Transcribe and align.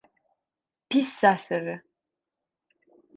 Pis 0.89 1.11
serseri! 1.17 1.75